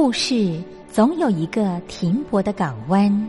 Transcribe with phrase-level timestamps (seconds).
[0.00, 3.28] 故事总有一个停泊的港湾。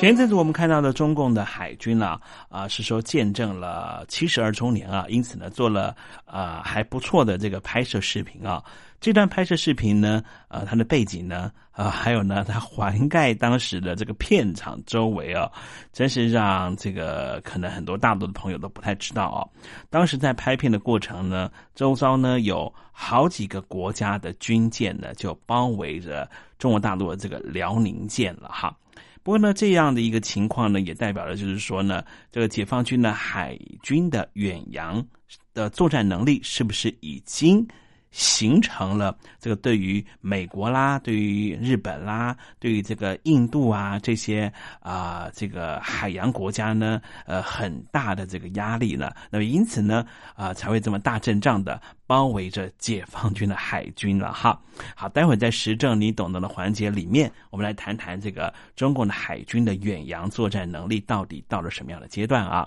[0.00, 2.18] 前一阵子我们看到的中共的海军呢，
[2.48, 5.94] 啊，是说见证了七十二周年啊，因此呢做了
[6.24, 8.64] 啊还不错的这个拍摄视频啊。
[8.98, 15.52] 这段拍摄视频呢，呃，它的背景呢，啊，还有呢，它环盖当时的这个片场周围啊，
[15.92, 19.44] 真是让这个可能很多大陆的朋友都不太知道啊。
[19.90, 26.26] 当时在拍片的过程呢，周遭呢有好几个国家的军舰呢，就包围着
[26.58, 28.74] 中国大陆的这个辽宁舰了哈。
[29.22, 35.04] 不过呢，这样的一个情况呢，也代表了就是说呢，这个解放军的海军的远洋
[35.52, 37.66] 的作战能力是不是已经？
[38.10, 49.12] 形成了这个对于美国啦，对于日本啦，对于这个印度啊这些啊这个海洋国家呢，呃很大的这个压力呢。
[49.30, 50.04] 那么因此呢，
[50.34, 54.60] 啊才会这么大阵仗的包围着解放军的海军了哈。
[54.96, 62.66] 好，待会在实证你懂得的环节里面，我们来谈谈这个中共的海军的远洋作战能力到底到了什么样的阶段啊？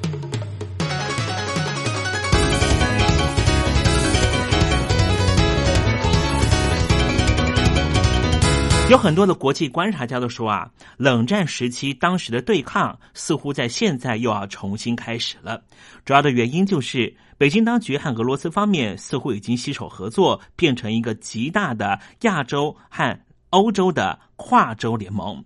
[8.91, 15.63] 有很多的国际观察家都说啊，冷战时期当时的对抗似乎在现在又要重新开始了。
[16.03, 23.17] 主要的原因就是北京当局和俄罗斯方面似乎已经携手合作，变成一个极大的亚洲和
[23.51, 25.41] 欧洲的跨洲联盟。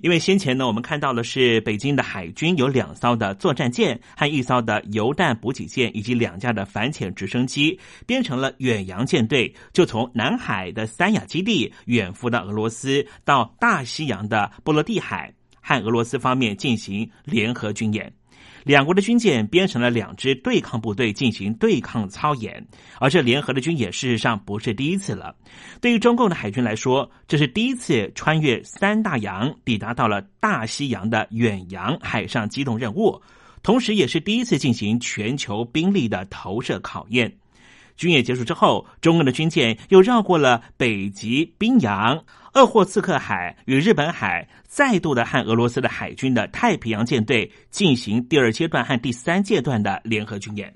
[0.00, 18.12] 因为先前呢，我们看到的是北京的海军有两艘的作战舰和一艘的油弹补给舰，以及两架的反潜直升机，编成了远洋舰队，就从南海的三亚基地远赴到俄罗斯，到大西洋的波罗的海，和俄罗斯方面进行联合军演。
[18.64, 22.64] 两国的军舰编成了两支对抗部队进行对抗操演，
[23.00, 25.34] 而这联合的军演事实上不是第一次了。
[25.80, 33.20] 对于中共的海军来说，这是第一次穿越三大洋，抵达到了大西洋的远洋海上机动任务，
[33.62, 37.32] 同时也是第一次进行全球兵力的投射考验。
[37.96, 42.24] 军演结束之后，中共的军舰又绕过了北极冰洋。
[42.52, 50.74] 鄂霍次克海与日本海再度的和俄罗斯的海军的太平洋舰队进行第二阶段和第三阶段的联合军演，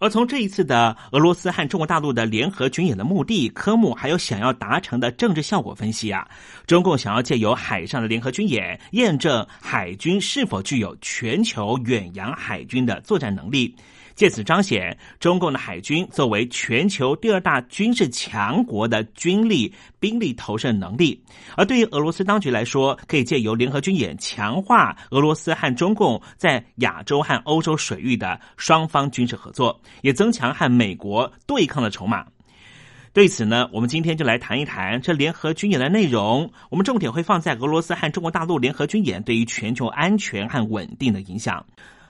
[0.00, 6.28] 而从这一次的俄罗斯和中国大陆的联合军演的目的、科目，还有想要达成的政治效果分析啊，
[6.66, 13.74] 中共想要借由海上的联合军演，验证海军是否具有全球远洋海军的作战能力。
[14.18, 21.22] 借此彰显中共的海军作为全球第二大军事强国的军力兵力投射能力，
[21.56, 32.26] 而对于俄罗斯当局来说，可以借由联合军演强化俄罗斯和中共在亚洲和欧洲水域的双方军事合作，也增强和美国对抗的筹码。
[33.12, 36.50] 对此呢，我们今天就来谈一谈这联合军演的内容。
[36.70, 41.64] 我们重点会放在俄罗斯和中国大陆联合军演对于全球安全和稳定的影响。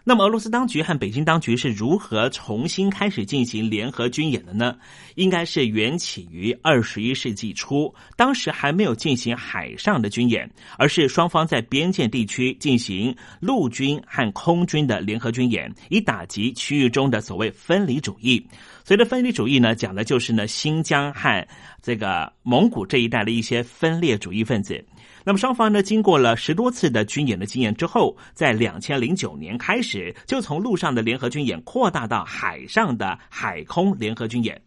[0.05, 4.75] 那么，俄罗斯当局和北京当局是如何重新开始进行联合军演的呢？
[5.17, 18.43] 应该是缘起于二十一世纪初，当时还没有进行海上的军演，而是双方在边界地区进行陆军和空军的联合军演，以打击区域中的所谓分离主义。
[18.85, 21.47] 所谓的分离主义呢，讲的就是呢新疆和
[21.83, 24.83] 这个蒙古这一带的一些分裂主义分子。
[25.29, 34.59] 那么双方呢，经过了十多次的军演的经验之后，在两千零九年开始，就从陆上的联合军演扩大到海上的海空联合军演。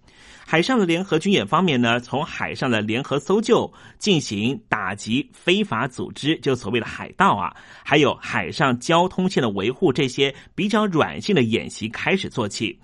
[0.46, 12.78] 海上的联合军演方面呢，从海上的联合搜救、进行打击非法组织，就所谓的海盗啊，还有海上交通线的维护这些比较软性的演习开始做起。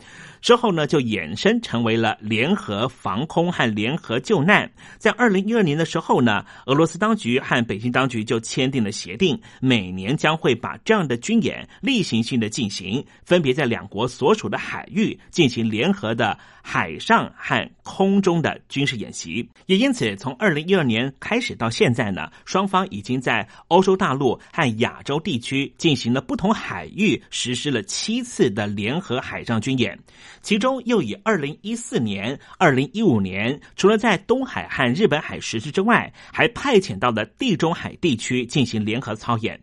[0.48, 4.72] 之后呢，就衍生成为了联合防空和联合救难。
[4.98, 16.40] 在二零一二年的时候呢，俄罗斯当局和北京当局就签订了协定，每年将会把这样的军演例行性的进行，分别在两国所属的海域进行联合的
[16.70, 19.48] 海上和空中的军事演习。
[19.68, 29.98] 也因此，从二零一二年开始到现在呢，双方已经在欧洲大陆和亚洲地区进行了不同海域实施了七次的联合海上军演。
[30.42, 39.58] 其中又以二零一四年、二零一五年，除了在东海和日本海实施之外，还派遣到了地中海地区进行联合操演。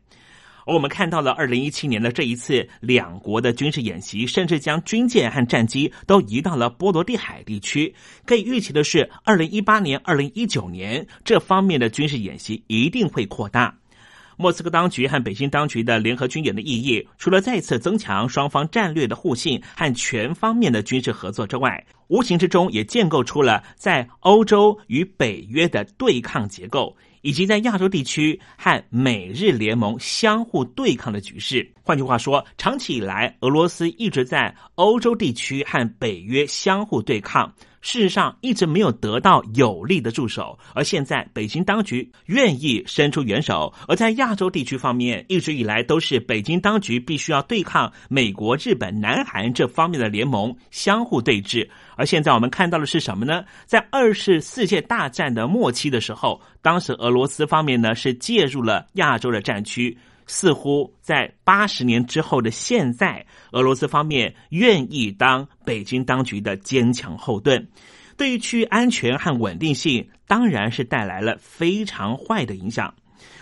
[0.66, 7.94] 而我们看到了二零一七年的这一次两国的军事演习，甚至将军舰和战机都移到了波罗的海地区。
[8.25, 13.76] 可以预期的是，二零一八年、二零一九年这方面的军事演习一定会扩大。
[14.37, 31.66] 莫斯科当局和北京当局的联合军演的意义，除了再次增强双方战略的互信和全方面的军事合作之外，无形之中也建构出了在欧洲与北约的对抗结构，以及在亚洲地区和美日联盟相互对抗的局势。
[31.83, 37.50] 换句话说，长期以来，俄罗斯一直在欧洲地区和北约相互对抗。
[37.85, 43.73] 事实上一直没有得到有力的助手，而现在北京当局愿意伸出援手。
[43.87, 51.69] 而在亚洲地区方面，一直以来都是北京当局必须要对抗美国、日本、南韩这方面的联盟相互对峙。
[51.95, 53.45] 而现在我们看到的是什么呢？
[53.67, 59.97] 在二次世界大战的末期的时候，当时俄罗斯方面呢是介入了亚洲的战区。
[60.26, 67.69] 似乎在八十年之后的现在，俄罗斯方面愿意当北京当局的坚强后盾，
[68.16, 72.95] 对于区域安全和稳定性，当然是带来了非常坏的影响。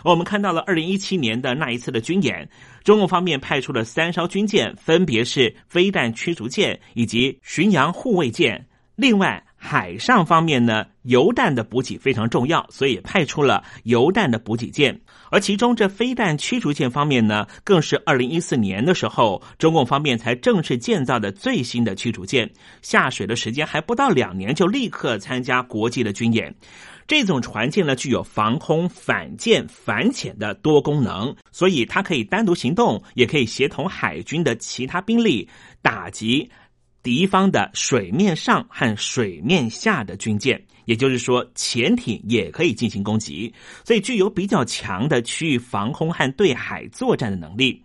[0.05, 2.49] 我们看到了二零一七年的那一次的军演，
[2.83, 8.67] 中共方面派出了三艘军舰，分别是飞弹驱逐舰以及巡洋护卫舰。
[8.97, 15.01] 另外，海上方面呢，油弹的补给非常重要，所以派出了油弹的补给舰。
[15.31, 22.51] 而其中这飞弹驱逐舰方面呢，更是二零一四年的时候，中共方面才正式建造的最新的驱逐舰，
[22.83, 26.53] 下水的时间还不到两年，就立刻参加国际的军演。
[27.07, 35.49] 这种船舰呢，具有防空、反舰、反潜的多功能，所以它可以单独行动，也可以协同海军的其他兵力
[35.83, 36.51] 打击
[37.03, 40.63] 敌方的水面上和水面下的军舰。
[40.85, 43.55] 也就是说，潜艇也可以进行攻击，
[43.85, 47.81] 所以具有比较强的区域防空和对海作战的能力。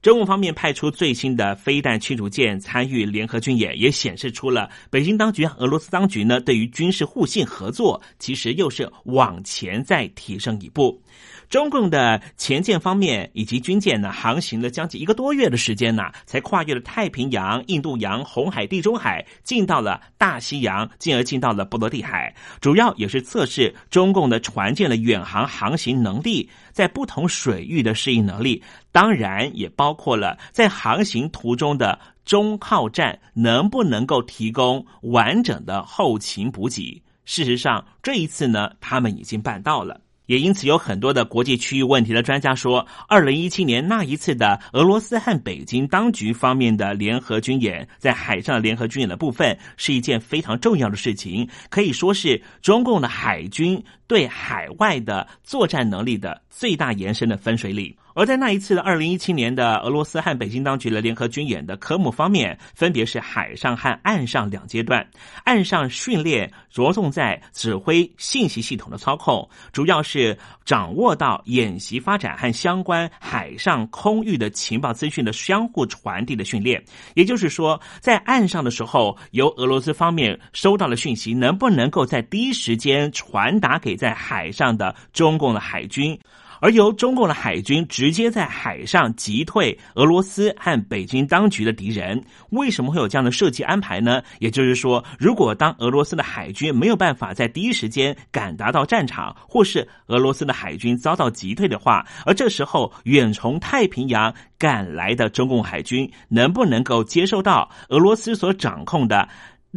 [0.00, 11.02] 中共方面派出最新的飞弹驱逐舰参与联合军演，也显示出了北京当局、俄罗斯当局呢对于军事互信合作，其实又是往前再提升一步。
[11.48, 22.34] 中共的前舰方面以及军舰呢，航行了将近一个多月的时间呢，才跨越了太平洋、印度洋、红海、地中海，进到了大西洋，进而进到了波罗的海。
[22.60, 28.62] 主要也是测试中共的船舰的远航航行能力，在不同水域的适应能力。
[28.90, 37.02] 当然，也包括了在航行途中的中靠站能不能够提供完整的后勤补给。
[37.24, 40.00] 事实上，这一次呢，他们已经办到了。
[40.26, 57.94] 也因此，有很多的国际区域问题的专家说，二零一七年那一次的俄罗斯和北京当局方面的联合军演，在海上联合军演的部分，是一件非常重要的事情，可以说是中共的海军对海外的作战能力的最大延伸的分水岭。
[58.16, 65.06] 而在那一次的二零一七年的俄罗斯和北京当局的联合军演的科目方面，分别是海上和岸上两阶段。
[65.44, 76.82] 岸上训练着重在指挥信息系统的操控，主要是掌握到演习发展和相关海上空域的情报资讯的相互传递的训练。
[77.12, 86.18] 也就是说，在岸上的时候，由俄罗斯方面收到了讯息，能不能够在第一时间传达给在海上的中共的海军？
[86.60, 94.22] 而由中共的海军直接在海上击退俄罗斯和北京当局的敌人，为什么会有这样的设计安排呢？
[94.38, 109.28] 也就是说，如果当俄罗斯的海军没有办法在第一时间赶达到战场，或是俄罗斯的海军遭到击退的话，而这时候远从太平洋赶来的中共海军能不能够接受到俄罗斯所掌控的？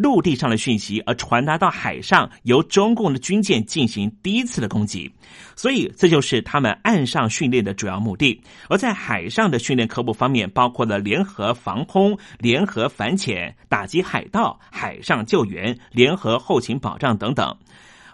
[0.02, 5.12] 陆地上的讯息，而传达到海上，由中共的军舰进行第一次的攻击，
[5.58, 8.42] 所以这就是他们岸上训练的主要目的。
[8.70, 17.54] 而在海上的训练科目方面，包括了联合防空、联合反潜、打击海盗、海上救援、联合后勤保障等等。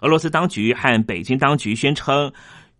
[0.02, 2.32] 俄罗斯当局和北京当局宣称。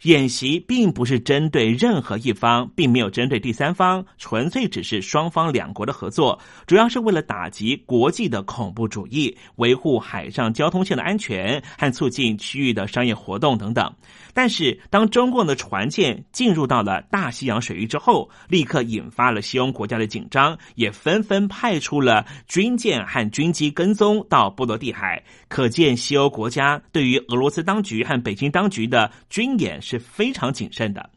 [0.04, 13.92] 演习并不是针对任何一方，并没有针对第三方，纯粹只是双方两国的合作，主要是为了打击国际的恐怖主义、维护海上交通线的安全和促进区域的商业活动等等。
[14.34, 25.24] 但是，当中共的船舰进入到了大西洋水域之后，立刻引发了西欧国家的紧张，也纷纷派出了军舰和军机跟踪到波罗的海。
[25.48, 31.10] 可见，西欧国家对于俄罗斯当局和北京当局的军演是非常谨慎的。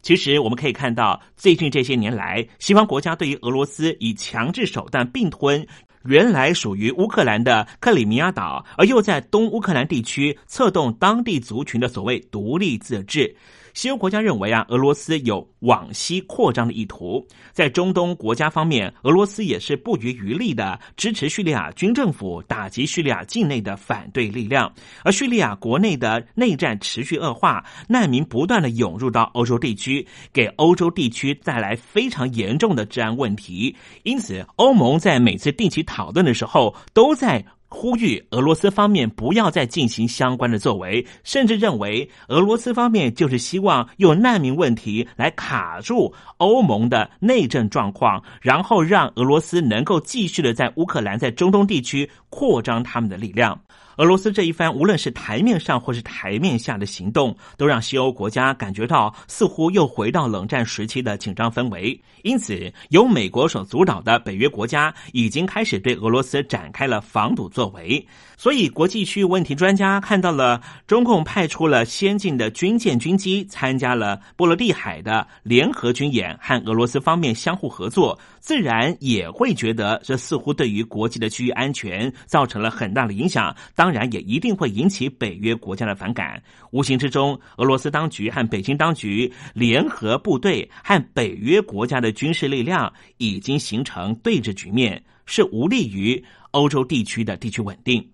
[0.00, 5.66] 其实，我们可以看到，最近这些年来，西方国家对于俄罗斯以强制手段并吞。
[6.04, 13.36] 原来属于乌克兰的克里米亚岛，而又在东乌克兰地区策动当地族群的所谓独立自治。
[13.74, 17.26] 西欧国家认为啊，俄罗斯有往西扩张的意图。
[17.52, 24.72] 在中东国家方面，俄罗斯也是不遗余力的支持叙利亚军政府打击叙利亚境内的反对力量。
[25.02, 33.74] 而叙利亚国内的内战持续恶化，难民不断的涌入到欧洲地区，给欧洲地区带来非常严重的治安问题。
[34.02, 37.44] 因此，欧盟在每次定期讨论的时候，都在。
[37.74, 53.58] 呼吁俄罗斯方面不要再进行相关的作为，甚至认为俄罗斯方面就是希望用难民问题来卡住欧盟的内政状况，然后让俄罗斯能够继续的在乌克兰、在中东地区扩张他们的力量。
[53.96, 62.00] 俄罗斯这一番无论是台面上或是台面下的行动，都让西欧国家感觉到似乎又回到冷战时期的紧张氛围。
[62.22, 68.06] 因此，由美国所主导的北约国家已经开始对俄罗斯展开了防堵作为。
[68.36, 83.54] 所以，国际区域问题专家看到了中共派出了先进的军舰、军机参加了波罗的海的联合军演，和俄罗斯方面相互合作，自然也会觉得这似乎对于国际的区域安全造成了很大的影响。
[83.82, 86.40] 当然，也一定会引起北约国家的反感。
[86.70, 98.08] 无形之中，俄罗斯当局和北京当局联合部队和北约国家的军事力量已经形成对峙局面，是无利于欧洲地区的地区稳定。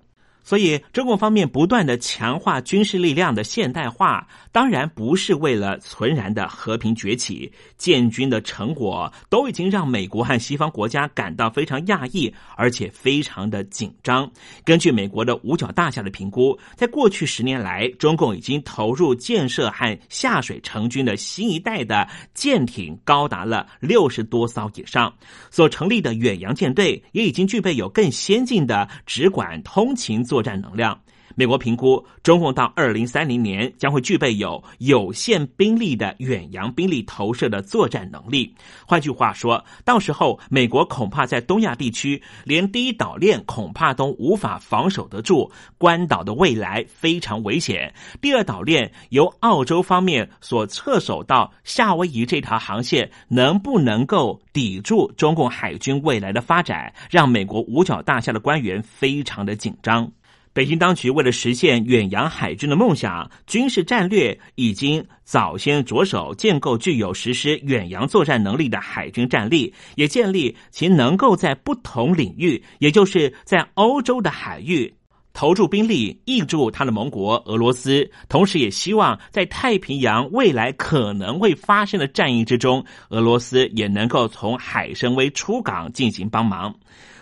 [0.49, 7.53] 所以，中共方面不断的强化军事力量的现代化，当然不是为了存然的和平崛起。
[7.77, 14.29] 建军的成果都已经让美国和西方国家感到非常讶异，而且非常的紧张。
[14.65, 25.13] 根据美国的五角大厦的评估，在过去十年来，中共已经投入建设和下水成军的新一代的舰艇高达了六十多艘以上，
[25.51, 30.97] 所成立的远洋舰队也已经具备有更先进的直管通勤作作战能量。
[31.35, 38.53] 美国评估，中共到二零三零年将会具备有有限兵力的远洋兵力投射的作战能力。
[38.85, 47.93] 换句话说，到时候美国恐怕在东亚地区连第一岛链恐怕都无法防守得住，关岛的未来非常危险。
[48.21, 60.11] 第二岛链由澳洲方面所撤守到夏威夷这条航线，能不能够抵住中共海军未来的发展，让美国五角大厦的官员非常的紧张。
[60.59, 74.93] 北京当局为了实现远洋海军的梦想，军事战略已经早先着手建构具有实施远洋作战能力的海军战力，也建立其能够在不同领域，也就是在欧洲的海域
[75.33, 78.11] 投注兵力，挹注他的盟国俄罗斯。
[78.29, 86.75] 同时，也希望在太平洋未来可能会发生的战役之中，俄罗斯也能够从海参崴出港进行帮忙。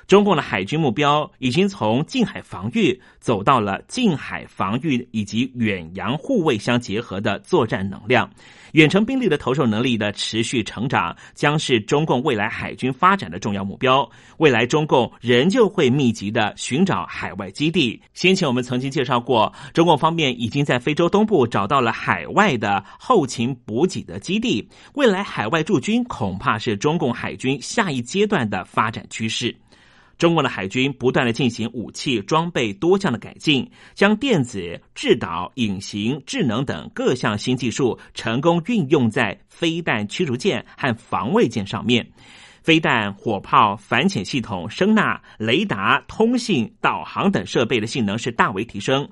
[0.06, 8.30] 中共的海军目标已经从近海防御走到了近海防御以及远洋护卫相结合的作战能量。
[8.72, 14.08] 远程兵力的投射能力的持续成长，将是中共未来海军发展的重要目标。
[14.36, 18.00] 未来中共仍旧会密集的寻找海外基地。
[18.12, 24.68] 先前我们曾经介绍过，中共方面已经在非洲东部找到了海外的后勤补给的基地。
[24.94, 29.56] 未来海外驻军恐怕是中共海军下一阶段的发展趋势。
[30.18, 42.06] 中国的海军不断的进行武器装备多项的改进，将电子、制导、隐形、智能等各项新技术成功运用在飞弹驱逐舰和防卫舰上面。
[42.62, 49.08] 飞弹、火炮、反潜系统、声纳、雷达、通信、导航等设备的性能是大为提升。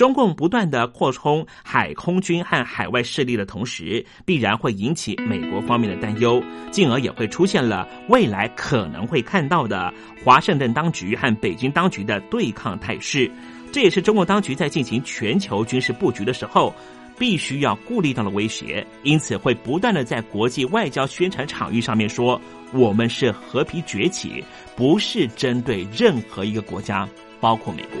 [0.00, 9.92] 中共不断的扩充海空军和海外势力的同时，必然会引起美国方面的担忧，进而也会出现了未来可能会看到的
[10.24, 13.30] 华盛顿当局和北京当局的对抗态势。
[13.72, 16.74] 这也是中共当局在进行全球军事布局的时候，
[17.18, 18.82] 必须要顾虑到的威胁。
[19.02, 22.40] 因此，会不断的在国际外交宣传场域上面说，
[22.72, 24.42] 我们是和平崛起，
[24.74, 27.06] 不是针对任何一个国家，
[27.38, 28.00] 包括美国。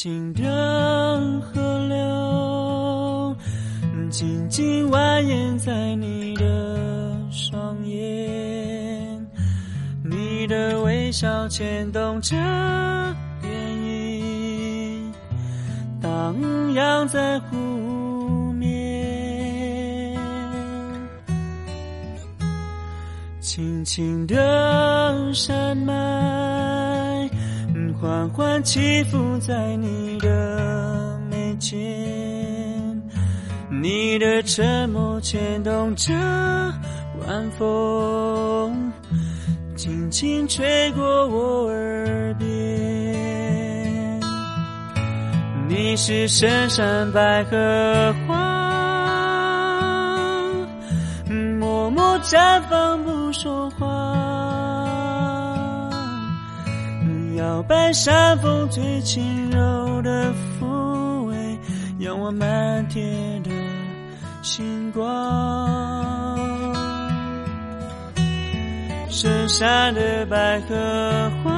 [0.00, 3.36] 轻轻的河流，
[4.08, 9.26] 静静蜿蜒在你的双眼，
[10.04, 12.36] 你的微笑牵动着
[13.42, 13.48] 涟
[13.82, 15.02] 漪，
[16.00, 17.56] 荡漾在湖
[18.52, 20.16] 面，
[23.40, 26.37] 轻轻的山脉。
[28.18, 31.78] 缓缓起伏在你的眉间，
[33.70, 36.12] 你的沉默牵动着
[37.20, 38.92] 晚风，
[39.76, 42.48] 轻轻吹过我耳边。
[45.68, 48.34] 你是深山百合花，
[51.60, 54.07] 默默绽放不说话。
[57.38, 61.36] 摇摆山风最轻柔的抚慰，
[62.00, 63.50] 仰望漫天的
[64.42, 66.36] 星光。
[69.08, 71.50] 深山的百合花，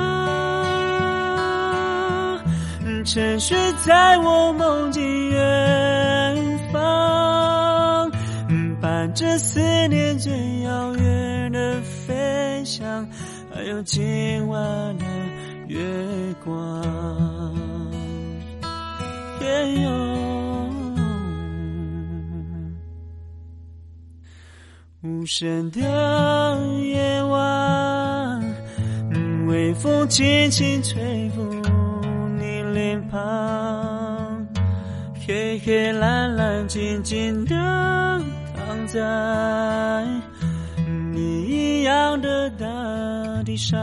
[3.06, 8.10] 沉睡在我梦境远方，
[8.82, 13.08] 伴着思念最遥远的飞翔，
[13.54, 14.60] 还有今晚
[14.98, 15.29] 的。
[15.70, 15.78] 月
[16.44, 16.82] 光，
[19.38, 19.90] 天有
[25.02, 25.78] 无声的
[26.82, 28.42] 夜晚，
[29.46, 31.40] 微风轻轻吹拂
[32.36, 34.44] 你脸庞，
[35.24, 37.54] 黑黑蓝蓝静静的
[38.56, 40.04] 躺在
[41.14, 42.66] 你一样的大
[43.44, 43.78] 地上。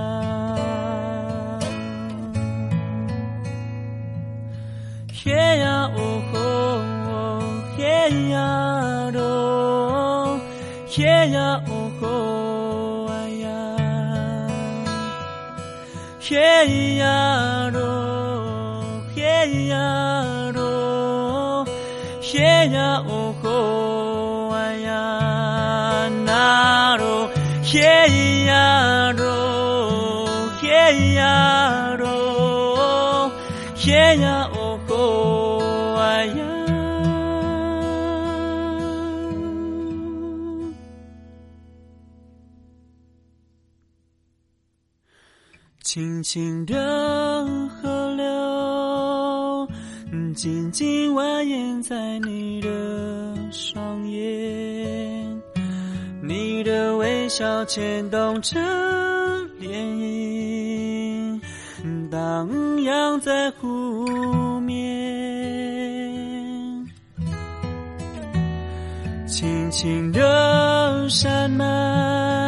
[5.28, 6.38] 嘿呀哦吼，
[7.76, 7.84] 嘿
[8.30, 10.40] 呀咯，
[10.88, 13.50] 嘿呀哦吼哎呀，
[16.22, 21.66] 嘿呀咯，嘿呀咯，
[22.22, 27.30] 嘿呀哦吼哎呀那咯，
[27.66, 30.30] 嘿呀咯，
[30.62, 33.30] 嘿呀咯，
[33.76, 34.47] 嘿呀。
[46.18, 49.68] 轻轻的河流，
[50.34, 52.70] 静静蜿蜒在你的
[53.52, 55.40] 双眼，
[56.24, 58.60] 你的微笑牵动着
[59.60, 61.40] 涟漪，
[62.10, 64.76] 荡漾在湖面，
[69.28, 72.47] 轻轻的山脉。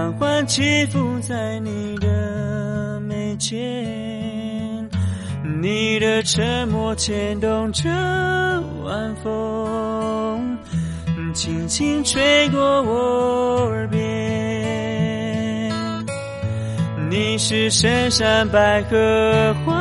[0.00, 4.88] 缓缓起伏在你的眉间，
[5.60, 7.86] 你的沉默牵动着
[8.82, 10.56] 晚风，
[11.34, 14.00] 轻轻吹过我耳边。
[17.10, 19.74] 你是深山百合花，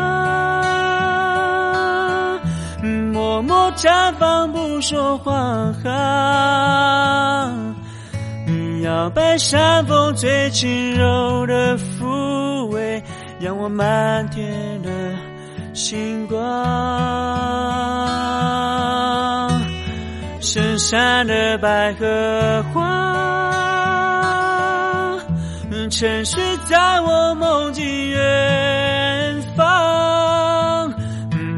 [3.14, 5.74] 默默绽放不说谎。
[8.90, 13.04] 摇摆山风最轻柔的抚慰，
[13.40, 14.90] 让我漫天的
[15.76, 16.40] 星光。
[20.42, 22.82] 深山的百合花，
[25.92, 30.92] 沉睡在我梦境远方，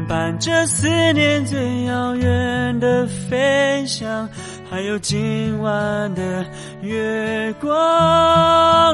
[0.06, 4.28] 伴着思念最遥远的飞翔。
[4.72, 6.46] 还有今晚的
[6.80, 7.70] 月光，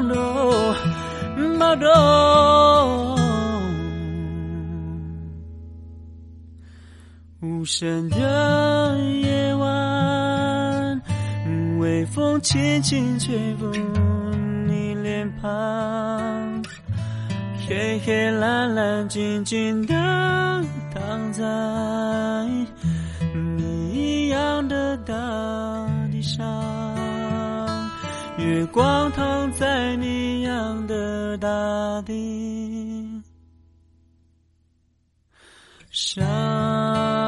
[0.08, 0.74] 哦，
[1.56, 1.88] 马东。
[7.40, 11.00] 无声的夜晚，
[11.78, 13.70] 微风轻轻吹拂
[14.66, 16.60] 你脸庞，
[17.68, 19.94] 黑黑蓝蓝静静的
[20.92, 21.44] 躺在
[23.56, 25.14] 你一样的大
[26.10, 26.46] 地上。
[28.38, 33.22] 月光躺在你样的大地
[35.90, 37.27] 上。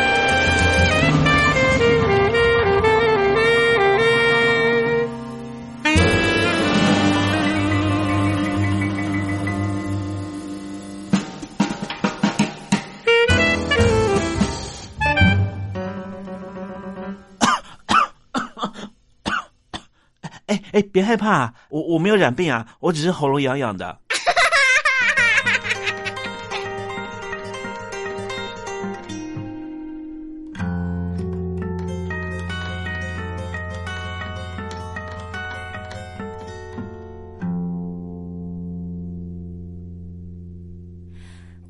[20.71, 23.99] 哎，别害怕，我我没有染病啊，我只是喉咙痒痒的。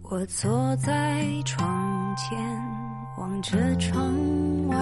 [0.04, 2.38] 我坐在窗前，
[3.18, 4.78] 望着窗外，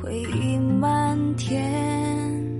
[0.00, 2.51] 回忆漫天。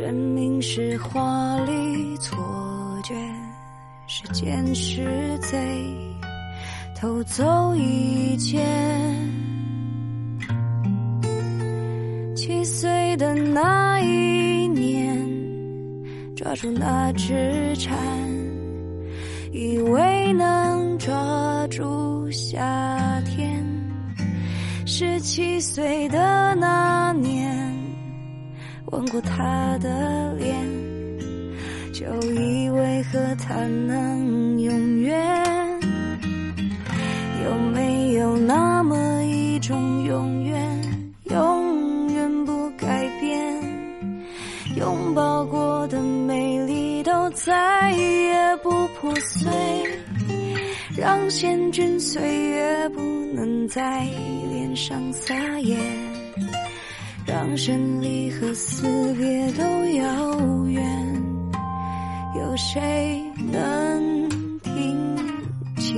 [0.00, 2.38] 生命是华丽错
[3.04, 3.14] 觉，
[4.06, 5.58] 时间是贼，
[6.98, 8.64] 偷走一切。
[12.34, 15.22] 七岁的那一年，
[16.34, 17.94] 抓住那只蝉，
[19.52, 23.62] 以为能抓住夏天。
[24.86, 27.59] 十七岁的那年。
[28.90, 30.54] 吻过他的脸，
[31.92, 35.44] 就以为和他能永远。
[37.44, 40.82] 有没有那么一种永远，
[41.30, 42.44] 永远。
[42.44, 43.62] 不改变？
[44.76, 49.50] 拥抱过的美丽都再也不破碎，
[50.96, 53.00] 让险峻岁月不
[53.34, 54.06] 能在
[54.50, 55.76] 脸上撒野。
[57.30, 60.82] 让生离和死别都遥远，
[62.34, 65.16] 有谁能听
[65.76, 65.94] 见？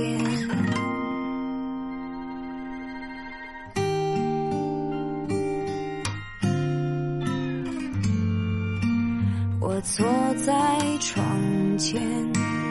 [9.59, 10.05] 我坐
[10.45, 10.53] 在
[10.99, 11.99] 窗前，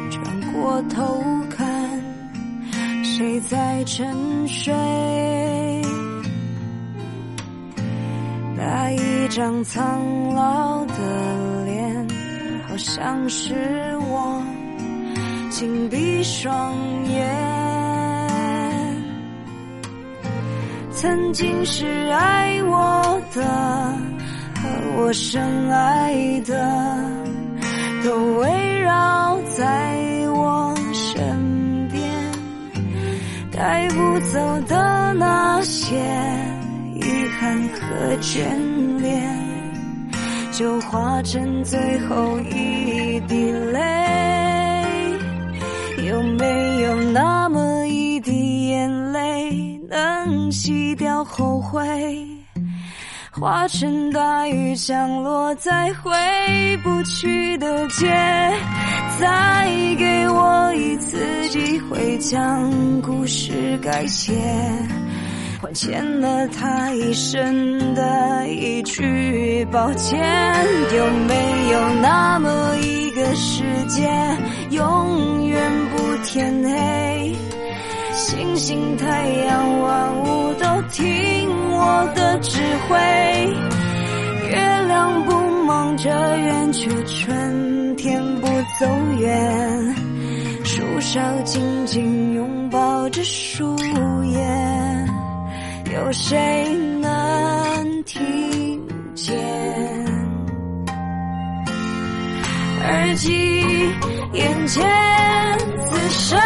[0.09, 2.01] 转过头看，
[3.03, 4.73] 谁在沉睡？
[8.65, 10.95] 那一张苍老的
[11.65, 12.09] 脸，
[12.69, 14.41] 好像是我
[15.51, 16.73] 紧闭双
[17.09, 17.29] 眼。
[20.93, 26.55] 曾经是爱我的和我深爱的，
[28.05, 29.99] 都围绕在
[30.29, 32.09] 我身边
[33.51, 35.99] 带不走的那些
[37.43, 38.45] 和眷
[39.01, 39.21] 恋，
[40.53, 43.81] 就化成最后一滴泪。
[46.07, 51.81] 有没有那么一滴眼泪，能洗掉后悔？
[53.33, 56.11] 化成大雨降落在回
[56.85, 58.07] 不去的街，
[59.19, 59.67] 再
[59.99, 62.71] 给我一次机会将
[63.01, 64.33] 故事改写，
[65.73, 70.21] 欠了他一生的一句抱歉。
[70.97, 74.09] 有没有那么一个世界，
[74.71, 77.35] 永远不天黑？
[78.15, 82.99] 星星、太阳、万物都听我的指挥。
[84.51, 85.33] 月亮不
[85.65, 88.47] 忙着圆，却春天不
[88.79, 88.87] 走
[89.19, 89.95] 远。
[90.65, 93.77] 树梢紧紧拥抱着树
[94.25, 94.39] 叶，
[95.93, 98.81] 有谁能听
[99.15, 99.37] 见？
[102.81, 103.31] 耳机
[104.33, 104.83] 眼前
[105.87, 106.41] 此生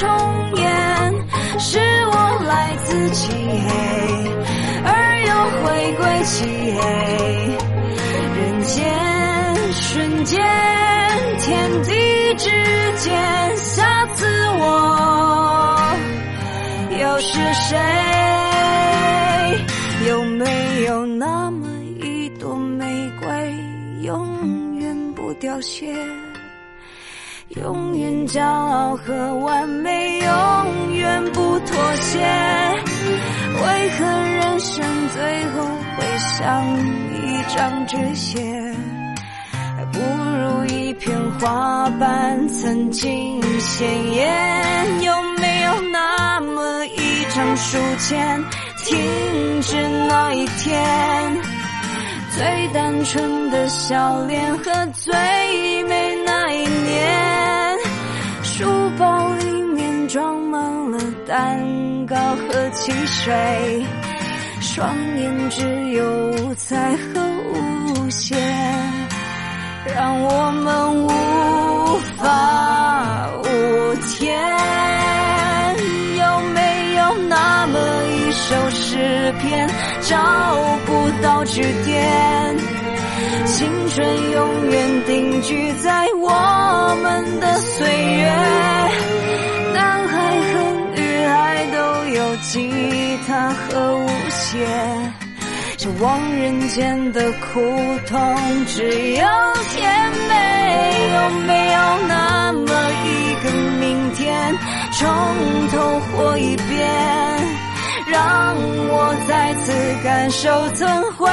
[0.00, 0.08] 重
[0.56, 1.14] 演，
[1.60, 3.70] 是我来自漆黑，
[4.84, 4.90] 而
[5.28, 5.30] 又
[5.62, 6.36] 回归漆
[6.74, 6.82] 黑。
[8.34, 8.76] 人间
[9.72, 10.44] 瞬间，
[11.38, 12.50] 天地之
[12.96, 14.26] 间，下次
[14.58, 15.94] 我
[16.98, 17.78] 又是谁？
[25.48, 25.86] 凋谢？
[27.56, 32.18] 永远骄傲和完美，永远不妥协。
[32.18, 35.64] 为何人生最后
[35.96, 36.62] 会像
[37.14, 38.38] 一张纸屑？
[39.74, 45.02] 还不如一片花瓣曾经鲜艳。
[45.02, 48.44] 有没有那么一张书签，
[48.84, 49.76] 停止
[50.10, 51.38] 那一天？
[52.36, 55.12] 最单纯的笑脸和最
[61.38, 61.56] 蛋
[62.04, 63.86] 糕和汽水，
[64.60, 67.20] 双眼只有五彩和
[67.54, 68.36] 无限，
[69.94, 73.44] 让我们无法无
[74.08, 74.36] 天。
[76.16, 77.78] 有没有那么
[78.16, 79.70] 一首诗篇，
[80.00, 80.16] 找
[80.86, 82.56] 不到句点？
[83.46, 88.28] 青春永远定居在我们的岁月，
[92.42, 94.66] 吉他和舞鞋，
[95.76, 97.60] 这望人间的苦
[98.06, 98.82] 痛只
[99.12, 99.26] 有
[99.74, 100.34] 甜美。
[101.14, 101.78] 有没有
[102.08, 102.68] 那么
[103.04, 104.54] 一个明天，
[104.92, 105.06] 从
[105.68, 106.88] 头活一遍？
[108.10, 108.56] 让
[108.88, 109.72] 我再次
[110.02, 111.28] 感受曾挥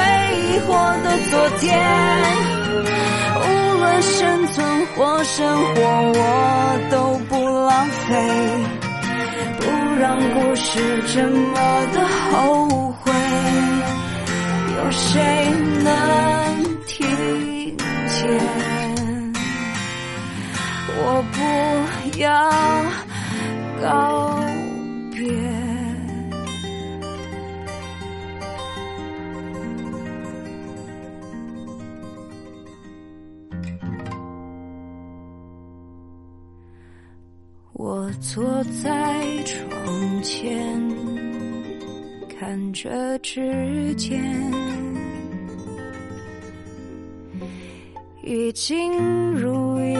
[0.66, 1.82] 霍的昨天，
[3.40, 3.44] 无
[3.78, 5.80] 论生存或生活，
[6.12, 7.34] 我都不
[7.66, 8.12] 浪费，
[9.98, 10.78] 让故事
[11.14, 13.12] 这么的后悔。
[14.76, 15.20] 有谁
[15.82, 15.88] 能
[16.86, 16.96] 听
[18.06, 18.28] 见？
[20.98, 21.00] 我
[21.32, 21.38] 不
[22.18, 22.28] 要
[23.82, 23.86] 告
[25.14, 25.55] 别。
[37.78, 38.42] 我坐
[38.82, 40.80] 在窗前，
[42.26, 44.18] 看着指尖，
[48.22, 48.90] 已经
[49.32, 49.96] 如烟。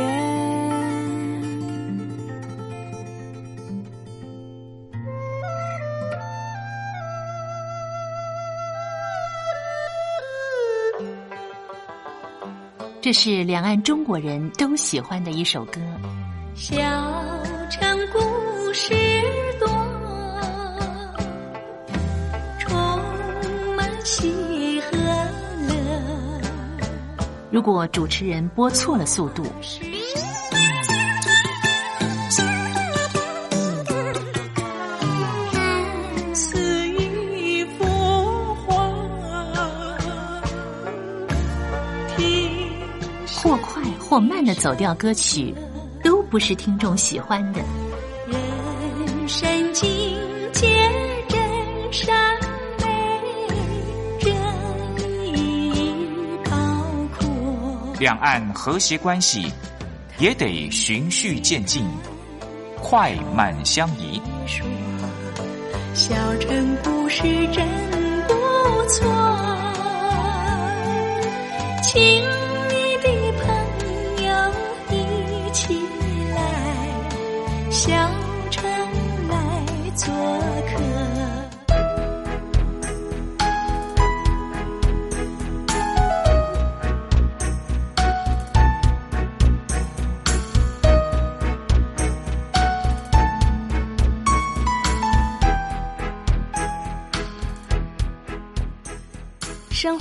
[13.02, 15.78] 这是两岸中国人都喜欢的一首歌。
[16.54, 16.74] 小
[17.68, 18.94] 城故事
[19.58, 19.68] 多，
[22.58, 22.76] 充
[23.74, 26.40] 满喜和乐。
[27.50, 29.42] 如果主持人播错了速度，
[35.52, 37.84] 看似一幅
[38.66, 38.94] 画，
[42.16, 42.70] 听
[43.42, 45.52] 或快或慢的走调歌曲。
[46.36, 47.62] 都不是听众喜欢的。
[48.28, 49.88] 人生境
[50.52, 50.68] 界
[51.30, 51.40] 真
[51.90, 52.14] 善
[52.78, 52.84] 美，
[54.20, 54.34] 真
[55.34, 55.82] 意
[56.44, 56.50] 包
[57.16, 57.26] 括。
[57.98, 59.50] 两岸和谐关系
[60.18, 61.88] 也得循序渐进，
[62.82, 64.20] 快慢相宜。
[64.46, 64.66] 说
[65.94, 67.66] 小城故事真
[68.28, 68.34] 不
[68.90, 69.10] 错，
[71.82, 72.25] 请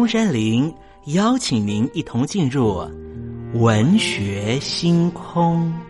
[0.00, 0.74] 东山林
[1.08, 2.88] 邀请您一同进入
[3.52, 5.89] 文学星空。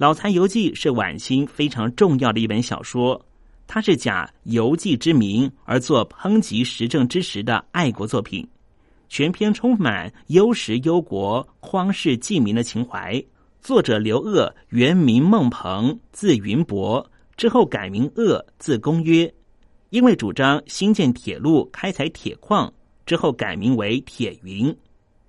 [0.00, 3.22] 老残游记》是晚清非常重要的一本小说，
[3.66, 8.48] 它是假游记之名而作抨击时政之时的爱国作品，
[9.10, 13.22] 全篇充满忧时忧国、匡世济民的情怀。
[13.60, 19.30] 作者刘鹗原名孟鹏，字云伯，之后改名鹗，字公约。
[19.90, 22.72] 因为主张兴建铁路、开采铁矿，
[23.04, 24.74] 之后改名为铁云。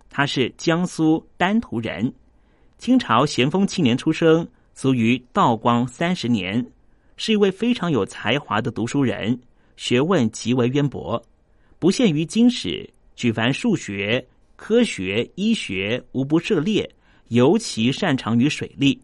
[0.09, 2.13] 他是江苏丹徒人，
[2.77, 4.47] 清朝咸丰七年出生。
[4.73, 6.65] 卒于道光三十年，
[7.17, 9.39] 是一位非常有才华的读书人，
[9.77, 11.23] 学问极为渊博，
[11.77, 16.89] 不限于经史，举凡数学、科学、医学无不涉猎，
[17.27, 18.99] 尤其擅长于水利。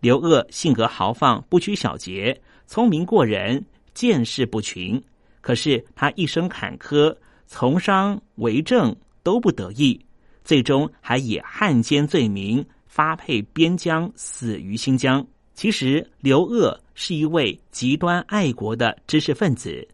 [0.00, 3.64] 刘鹗性格豪放，不拘小节，聪明过人，
[3.94, 5.02] 见识不群。
[5.40, 7.14] 可是他一生坎坷，
[7.46, 9.98] 从商为政都不得意，
[10.44, 12.64] 最终还以汉奸罪名
[12.94, 15.26] 发配边疆，死于新疆。
[15.52, 19.84] 其实刘鹗是一位极端爱国的知识分子，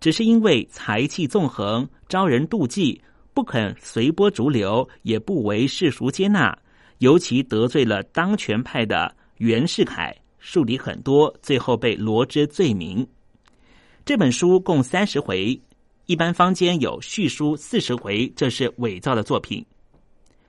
[0.00, 2.98] 只是因为才气纵横，招人妒忌，
[3.34, 6.58] 不肯随波逐流，也不为世俗接纳，
[7.00, 13.06] 尤其得罪了当权派的袁世凯，树敌很多，最后被罗织罪名。
[14.06, 15.60] 这本书共三十回，
[16.06, 19.62] 一般坊间有续书四十回，这是伪造的作品。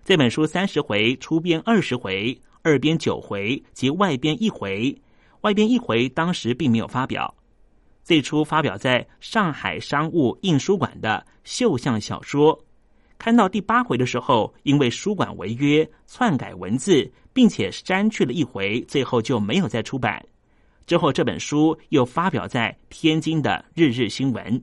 [0.04, 2.39] 这本书三十回，出编二十回。
[2.62, 4.93] 二编九回及外编一回，
[5.41, 7.34] 外编一回当时并没有发表。
[8.04, 12.62] 最初发表在上海商务印书馆的绣像小说，
[13.18, 20.22] 看到第八回的时候，因为书馆违约篡改文字，并且删去了一回，最后就没有再出版。
[20.86, 24.62] 之后这本书又发表在天津的日日新闻。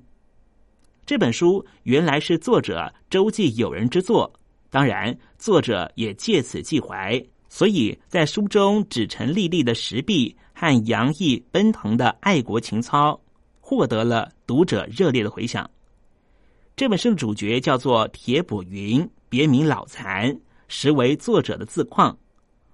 [1.07, 4.30] 这本书原来是作者周记友人之作，
[4.77, 7.18] 当然作者也借此寄怀。
[7.49, 13.18] 所以在书中指陈立立的石壁和洋溢奔腾的爱国情操，
[13.59, 15.70] 获得了读者热烈的回响。
[16.77, 22.14] 这本书的主角叫做铁卜云，别名老残，实为作者的自况。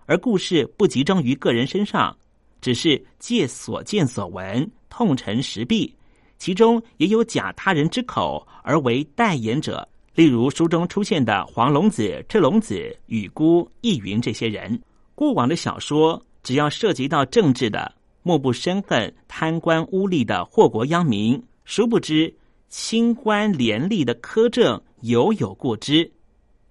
[0.07, 2.18] 而故事不集中于个人身上，
[2.61, 5.94] 只是借所见所闻，痛陈石壁，
[6.36, 9.88] 其中也有假他人之口而为代言者。
[10.14, 14.78] 例如书中出现的黄龙子、赤龙子、雨姑、易云这些人，
[15.14, 21.42] 过往的小说只要涉及到政治的，莫不深恨贪官污吏的祸国殃民。
[21.64, 22.34] 殊不知
[22.68, 26.10] 清官廉吏的苛政犹有过之，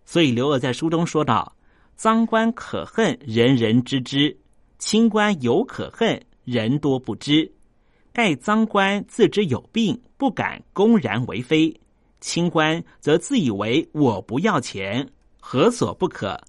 [0.05, 1.55] 所以刘鹗在书中说道
[1.95, 4.35] ：“赃官可恨，人人知之；
[4.77, 7.51] 清官犹可恨，人多不知。
[8.13, 11.75] 盖赃官自知有病，不敢公然为非。”
[12.21, 15.09] 清官则自以为我不要钱，
[15.39, 16.39] 何所不可？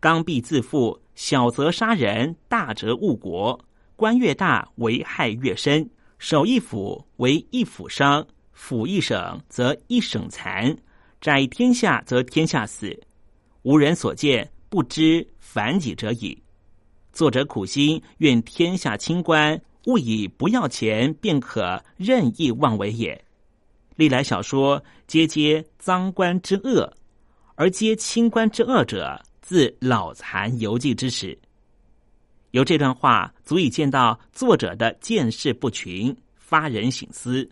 [0.00, 3.58] 刚愎自负，小则杀人，大则误国。
[3.96, 5.88] 官越大，危害越深。
[6.18, 10.76] 守一府为一府伤，府一省则一省残。
[11.20, 12.98] 宅天下则天下死。
[13.62, 16.36] 无人所见，不知反己者矣。
[17.12, 23.22] 作者苦心，愿天下清官勿以不要钱便可任意妄为也。
[24.00, 26.90] 历来小说皆皆赃官之恶，
[27.54, 31.38] 而皆清官之恶者，自老残游记之始。
[32.52, 37.46] 由这段话足以见到作者的见识不群，发人省思。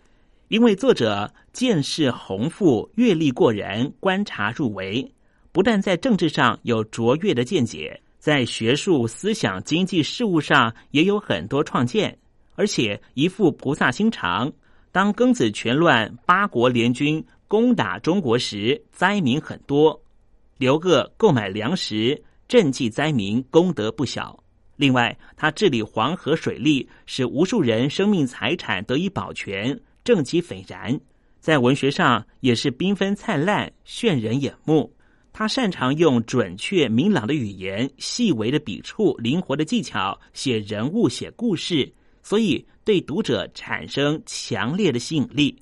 [0.47, 5.07] 因为作者见识宏富，阅历过人，观察入微，
[5.51, 12.17] 不但在政治上有卓越的见解，在学术、思想、经济事务上也有很多创建，
[12.55, 14.51] 而且一副菩萨心肠。
[14.91, 20.01] 当庚子拳乱，八国联军攻打中国时，灾民很多。
[20.57, 24.43] 刘鹗购买粮食，赈济灾民，功德不小。
[24.75, 30.99] 另外，他治理黄河水利，使无数人生命财产得以保全，政绩斐然。
[31.39, 34.91] 在文学上也是缤纷灿烂，炫人眼目。
[35.31, 41.93] 他擅长用准确明朗的语言、细微的笔触、灵活的技巧写人物、写故事。
[42.21, 45.55] 所以，对读者产生强烈的吸引力。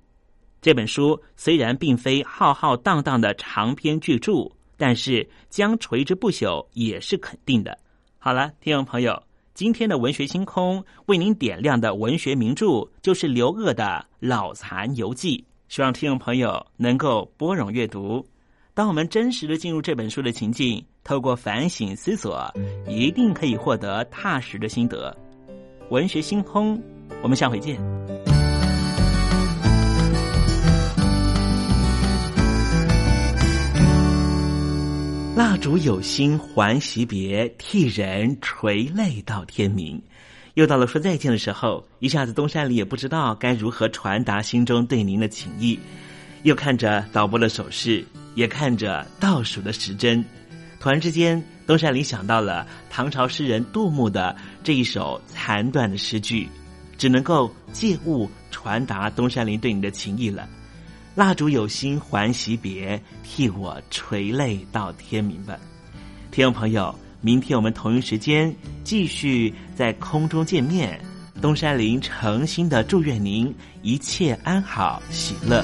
[0.61, 7.77] 这本书虽然并非浩浩荡荡的长篇巨著，但是将垂之不朽也是肯定的。
[8.17, 9.21] 好了，听众朋友，
[9.53, 13.83] 今天的文学星空为您点亮的文学名著就是刘鹗的
[14.21, 18.25] 《老残游记》，希望听众朋友能够拨冗阅读。
[18.73, 22.49] 当我们真实的进入这本书的情境，透过反省思索，
[22.87, 25.13] 一定可以获得踏实的心得。
[25.89, 26.81] 文学星空，
[27.27, 27.77] 我们下回见。
[35.35, 40.01] 蜡烛有心还惜别，替人垂泪到天明。
[40.53, 45.77] 又到了说再见的时候，一下子东山里也不知道该如何传达心中对您的情意。
[46.43, 48.05] 又看着导播的手势，
[48.35, 50.23] 也看着倒数的时针，
[50.79, 51.43] 突然之间。
[51.67, 56.47] 东山里想到了唐朝诗人杜牧的这一首残断的诗句，
[56.97, 60.47] 只能够借物传达东山林对你的情意了。
[61.15, 65.57] 蜡烛有心还惜别，替我垂泪到天明吧。
[66.31, 70.99] 听众朋友，明天我们同一时间继续在空中见面。
[71.41, 75.63] 东山林诚心的祝愿您一切安好，喜乐。